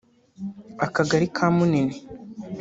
akagari 0.85 1.27
ka 1.35 1.45
Munini 1.55 1.97